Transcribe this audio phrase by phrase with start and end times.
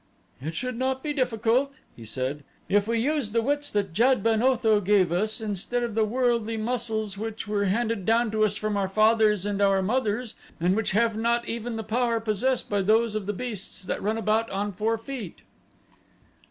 [0.41, 4.41] "It should not be difficult," he said, "if we use the wits that Jad ben
[4.41, 8.75] Otho gave us instead of the worldly muscles which were handed down to us from
[8.77, 13.13] our fathers and our mothers and which have not even the power possessed by those
[13.13, 15.41] of the beasts that run about on four feet."